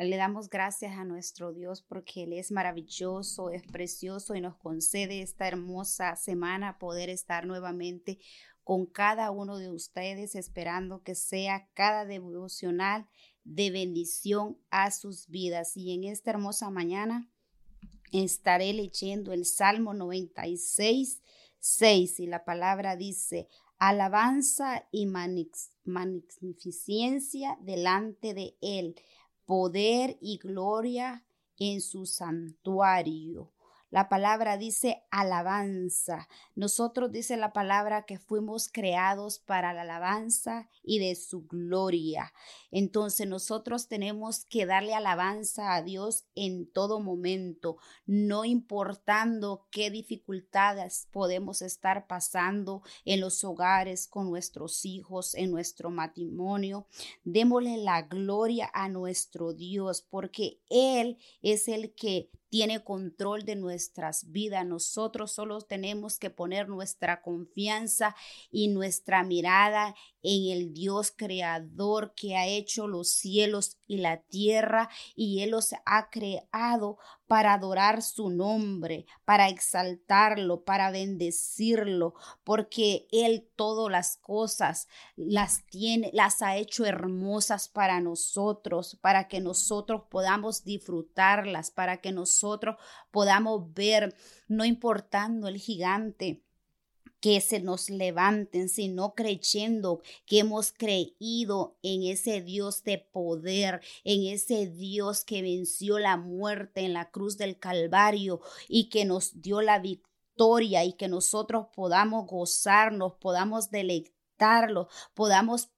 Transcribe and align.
Le 0.00 0.16
damos 0.16 0.48
gracias 0.48 0.96
a 0.96 1.04
nuestro 1.04 1.52
Dios 1.52 1.82
porque 1.82 2.22
Él 2.22 2.32
es 2.32 2.52
maravilloso, 2.52 3.50
es 3.50 3.64
precioso 3.64 4.36
y 4.36 4.40
nos 4.40 4.56
concede 4.56 5.22
esta 5.22 5.48
hermosa 5.48 6.14
semana 6.14 6.78
poder 6.78 7.10
estar 7.10 7.46
nuevamente 7.46 8.20
con 8.62 8.86
cada 8.86 9.32
uno 9.32 9.58
de 9.58 9.70
ustedes, 9.70 10.36
esperando 10.36 11.02
que 11.02 11.16
sea 11.16 11.68
cada 11.74 12.04
devocional 12.04 13.08
de 13.42 13.72
bendición 13.72 14.56
a 14.70 14.92
sus 14.92 15.26
vidas. 15.26 15.76
Y 15.76 15.92
en 15.92 16.04
esta 16.04 16.30
hermosa 16.30 16.70
mañana 16.70 17.28
estaré 18.12 18.72
leyendo 18.72 19.32
el 19.32 19.46
Salmo 19.46 19.94
96, 19.94 21.22
6 21.58 22.20
y 22.20 22.28
la 22.28 22.44
palabra 22.44 22.94
dice, 22.94 23.48
alabanza 23.78 24.86
y 24.92 25.06
magnificencia 25.06 27.58
delante 27.62 28.34
de 28.34 28.56
Él 28.60 28.94
poder 29.48 30.18
y 30.20 30.36
gloria 30.36 31.24
en 31.58 31.80
su 31.80 32.04
santuario. 32.04 33.50
La 33.90 34.10
palabra 34.10 34.58
dice 34.58 35.02
alabanza. 35.10 36.28
Nosotros 36.54 37.10
dice 37.10 37.38
la 37.38 37.54
palabra 37.54 38.04
que 38.04 38.18
fuimos 38.18 38.68
creados 38.70 39.38
para 39.38 39.72
la 39.72 39.82
alabanza 39.82 40.68
y 40.82 40.98
de 40.98 41.14
su 41.14 41.46
gloria. 41.46 42.34
Entonces 42.70 43.26
nosotros 43.26 43.88
tenemos 43.88 44.44
que 44.44 44.66
darle 44.66 44.94
alabanza 44.94 45.74
a 45.74 45.82
Dios 45.82 46.26
en 46.34 46.70
todo 46.70 47.00
momento, 47.00 47.78
no 48.04 48.44
importando 48.44 49.66
qué 49.70 49.90
dificultades 49.90 51.08
podemos 51.10 51.62
estar 51.62 52.06
pasando 52.06 52.82
en 53.06 53.20
los 53.20 53.42
hogares 53.42 54.06
con 54.06 54.28
nuestros 54.28 54.84
hijos, 54.84 55.34
en 55.34 55.50
nuestro 55.50 55.90
matrimonio. 55.90 56.86
Démosle 57.24 57.78
la 57.78 58.02
gloria 58.02 58.70
a 58.74 58.90
nuestro 58.90 59.54
Dios 59.54 60.02
porque 60.02 60.60
Él 60.68 61.16
es 61.40 61.68
el 61.68 61.94
que 61.94 62.30
tiene 62.48 62.82
control 62.82 63.44
de 63.44 63.56
nuestras 63.56 64.30
vidas. 64.30 64.66
Nosotros 64.66 65.32
solo 65.32 65.60
tenemos 65.60 66.18
que 66.18 66.30
poner 66.30 66.68
nuestra 66.68 67.22
confianza 67.22 68.14
y 68.50 68.68
nuestra 68.68 69.22
mirada 69.24 69.94
en 70.22 70.52
el 70.52 70.72
Dios 70.72 71.12
creador 71.14 72.14
que 72.14 72.36
ha 72.36 72.46
hecho 72.46 72.88
los 72.88 73.10
cielos 73.10 73.76
y 73.86 73.98
la 73.98 74.22
tierra 74.22 74.88
y 75.14 75.42
Él 75.42 75.50
los 75.50 75.74
ha 75.84 76.10
creado 76.10 76.98
para 77.28 77.52
adorar 77.52 78.02
su 78.02 78.30
nombre, 78.30 79.06
para 79.24 79.48
exaltarlo, 79.48 80.64
para 80.64 80.90
bendecirlo, 80.90 82.14
porque 82.42 83.06
Él 83.12 83.48
todas 83.54 83.92
las 83.92 84.16
cosas 84.16 84.88
las 85.14 85.64
tiene, 85.66 86.10
las 86.14 86.42
ha 86.42 86.56
hecho 86.56 86.86
hermosas 86.86 87.68
para 87.68 88.00
nosotros, 88.00 88.98
para 89.00 89.28
que 89.28 89.40
nosotros 89.40 90.04
podamos 90.10 90.64
disfrutarlas, 90.64 91.70
para 91.70 91.98
que 91.98 92.12
nosotros 92.12 92.76
podamos 93.10 93.72
ver, 93.74 94.16
no 94.48 94.64
importando 94.64 95.48
el 95.48 95.58
gigante 95.58 96.42
que 97.20 97.40
se 97.40 97.60
nos 97.60 97.90
levanten, 97.90 98.68
sino 98.68 99.14
creyendo 99.14 100.02
que 100.26 100.40
hemos 100.40 100.72
creído 100.72 101.76
en 101.82 102.04
ese 102.04 102.40
Dios 102.40 102.84
de 102.84 102.98
poder, 102.98 103.80
en 104.04 104.26
ese 104.26 104.66
Dios 104.66 105.24
que 105.24 105.42
venció 105.42 105.98
la 105.98 106.16
muerte 106.16 106.82
en 106.82 106.92
la 106.92 107.10
cruz 107.10 107.36
del 107.36 107.58
Calvario 107.58 108.40
y 108.68 108.88
que 108.88 109.04
nos 109.04 109.40
dio 109.40 109.62
la 109.62 109.78
victoria 109.78 110.84
y 110.84 110.92
que 110.92 111.08
nosotros 111.08 111.66
podamos 111.74 112.26
gozarnos, 112.26 113.14
podamos 113.20 113.70
deleitarlo, 113.70 114.88
podamos, 115.14 115.70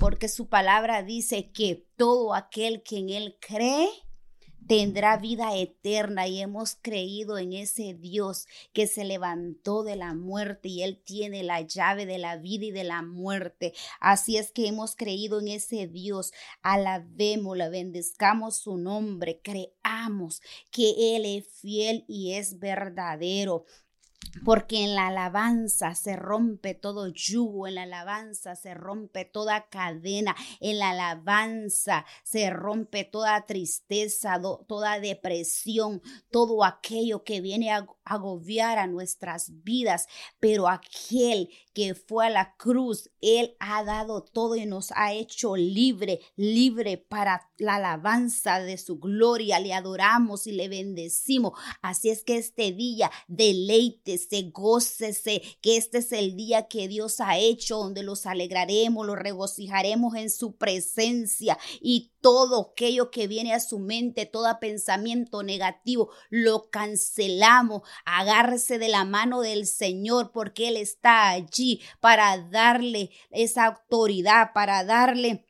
porque 0.00 0.28
su 0.28 0.48
palabra 0.48 1.02
dice 1.02 1.50
que 1.52 1.86
todo 1.96 2.34
aquel 2.34 2.82
que 2.82 2.98
en 2.98 3.10
él 3.10 3.36
cree, 3.40 3.88
tendrá 4.68 5.16
vida 5.16 5.56
eterna 5.56 6.28
y 6.28 6.40
hemos 6.40 6.76
creído 6.80 7.38
en 7.38 7.54
ese 7.54 7.94
Dios 7.94 8.46
que 8.74 8.86
se 8.86 9.04
levantó 9.04 9.82
de 9.82 9.96
la 9.96 10.12
muerte 10.14 10.68
y 10.68 10.82
Él 10.82 11.02
tiene 11.02 11.42
la 11.42 11.62
llave 11.62 12.04
de 12.04 12.18
la 12.18 12.36
vida 12.36 12.66
y 12.66 12.70
de 12.70 12.84
la 12.84 13.02
muerte. 13.02 13.72
Así 13.98 14.36
es 14.36 14.52
que 14.52 14.68
hemos 14.68 14.94
creído 14.94 15.40
en 15.40 15.48
ese 15.48 15.86
Dios. 15.86 16.32
Alabémoslo, 16.62 17.70
bendezcamos 17.70 18.58
su 18.58 18.76
nombre, 18.76 19.40
creamos 19.42 20.42
que 20.70 21.16
Él 21.16 21.24
es 21.24 21.48
fiel 21.60 22.04
y 22.06 22.34
es 22.34 22.58
verdadero 22.58 23.64
porque 24.44 24.84
en 24.84 24.94
la 24.94 25.08
alabanza 25.08 25.94
se 25.94 26.16
rompe 26.16 26.74
todo 26.74 27.08
yugo, 27.08 27.66
en 27.66 27.76
la 27.76 27.82
alabanza 27.82 28.56
se 28.56 28.74
rompe 28.74 29.24
toda 29.24 29.68
cadena, 29.68 30.34
en 30.60 30.78
la 30.78 30.90
alabanza 30.90 32.04
se 32.22 32.50
rompe 32.50 33.04
toda 33.04 33.46
tristeza, 33.46 34.40
toda 34.66 35.00
depresión, 35.00 36.02
todo 36.30 36.64
aquello 36.64 37.24
que 37.24 37.40
viene 37.40 37.72
a 37.72 37.86
agobiar 38.04 38.78
a 38.78 38.86
nuestras 38.86 39.62
vidas, 39.62 40.06
pero 40.40 40.68
aquel 40.68 41.50
que 41.74 41.94
fue 41.94 42.26
a 42.26 42.30
la 42.30 42.56
cruz, 42.56 43.10
Él 43.20 43.54
ha 43.60 43.84
dado 43.84 44.24
todo 44.24 44.56
y 44.56 44.66
nos 44.66 44.90
ha 44.96 45.12
hecho 45.12 45.54
libre, 45.56 46.20
libre 46.34 46.98
para 46.98 47.48
la 47.56 47.76
alabanza 47.76 48.60
de 48.60 48.78
su 48.78 48.98
gloria. 48.98 49.60
Le 49.60 49.72
adoramos 49.72 50.46
y 50.46 50.52
le 50.52 50.68
bendecimos. 50.68 51.52
Así 51.82 52.10
es 52.10 52.24
que 52.24 52.36
este 52.36 52.72
día 52.72 53.10
deleítese, 54.18 54.50
gócese, 54.52 55.42
que 55.60 55.76
este 55.76 55.98
es 55.98 56.12
el 56.12 56.36
día 56.36 56.68
que 56.68 56.88
Dios 56.88 57.20
ha 57.20 57.38
hecho, 57.38 57.78
donde 57.78 58.02
los 58.02 58.26
alegraremos, 58.26 59.06
los 59.06 59.18
regocijaremos 59.18 60.14
en 60.16 60.30
su 60.30 60.56
presencia 60.56 61.58
y 61.80 62.12
todo 62.20 62.72
aquello 62.72 63.10
que 63.10 63.28
viene 63.28 63.54
a 63.54 63.60
su 63.60 63.78
mente, 63.78 64.26
todo 64.26 64.58
pensamiento 64.60 65.42
negativo, 65.42 66.10
lo 66.30 66.70
cancelamos. 66.70 67.82
Agárrese 68.04 68.78
de 68.78 68.88
la 68.88 69.04
mano 69.04 69.40
del 69.40 69.66
Señor 69.66 70.32
porque 70.32 70.68
Él 70.68 70.76
está 70.76 71.30
allí 71.30 71.80
para 72.00 72.38
darle 72.38 73.10
esa 73.30 73.66
autoridad, 73.66 74.52
para 74.52 74.84
darle 74.84 75.46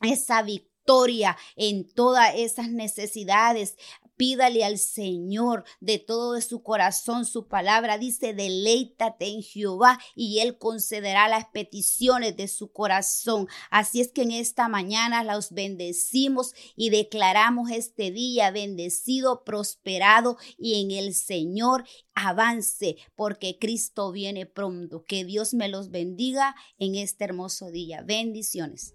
esa 0.00 0.42
victoria 0.42 1.36
en 1.56 1.88
todas 1.88 2.34
esas 2.36 2.68
necesidades, 2.68 3.76
Pídale 4.22 4.64
al 4.64 4.78
Señor 4.78 5.64
de 5.80 5.98
todo 5.98 6.40
su 6.40 6.62
corazón 6.62 7.24
su 7.24 7.48
palabra. 7.48 7.98
Dice, 7.98 8.34
deleítate 8.34 9.26
en 9.26 9.42
Jehová 9.42 9.98
y 10.14 10.38
Él 10.38 10.58
concederá 10.58 11.26
las 11.26 11.46
peticiones 11.46 12.36
de 12.36 12.46
su 12.46 12.70
corazón. 12.70 13.48
Así 13.68 14.00
es 14.00 14.12
que 14.12 14.22
en 14.22 14.30
esta 14.30 14.68
mañana 14.68 15.24
los 15.24 15.50
bendecimos 15.50 16.54
y 16.76 16.90
declaramos 16.90 17.72
este 17.72 18.12
día 18.12 18.52
bendecido, 18.52 19.42
prosperado 19.42 20.36
y 20.56 20.80
en 20.80 20.92
el 20.92 21.14
Señor 21.14 21.84
avance 22.14 22.98
porque 23.16 23.58
Cristo 23.58 24.12
viene 24.12 24.46
pronto. 24.46 25.04
Que 25.04 25.24
Dios 25.24 25.52
me 25.52 25.66
los 25.66 25.90
bendiga 25.90 26.54
en 26.78 26.94
este 26.94 27.24
hermoso 27.24 27.72
día. 27.72 28.02
Bendiciones. 28.02 28.94